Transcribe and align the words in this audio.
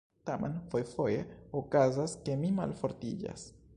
Tamen 0.27 0.53
fojfoje 0.71 1.19
okazas, 1.61 2.17
ke 2.25 2.39
mi 2.45 2.51
malfortiĝas.. 2.61 3.45